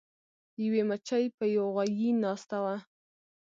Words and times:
یوې 0.63 0.81
مچۍ 0.89 1.25
په 1.37 1.43
یو 1.55 1.65
غوایي 1.73 2.09
ناسته 2.23 2.57
وه. 2.63 2.75